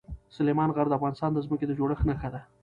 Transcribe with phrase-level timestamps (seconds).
[0.37, 2.41] سلیمان غر د افغانستان د ځمکې د جوړښت نښه ده.